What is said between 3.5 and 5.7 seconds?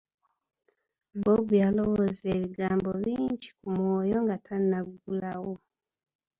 ku mwoyo nga tannaggulawo.